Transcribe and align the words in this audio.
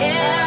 Yeah. 0.00 0.39